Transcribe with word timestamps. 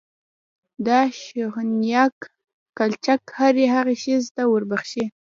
دا 0.87 0.99
شهوتناک 1.21 2.15
غلچک 2.77 3.21
هرې 3.39 3.65
هغې 3.75 3.95
ښځې 4.03 4.29
ته 4.35 4.43
وربښې. 4.51 5.05